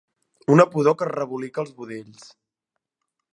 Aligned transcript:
Una 0.53 0.63
pudor 0.75 0.95
que 1.01 1.07
rebolica 1.11 1.61
els 1.65 1.75
budells. 1.83 2.25